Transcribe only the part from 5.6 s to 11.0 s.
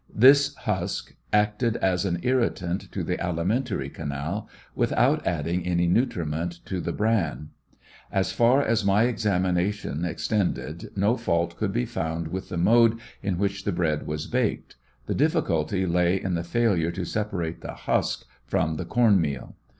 any nutriment to the brian. As far as my examination extended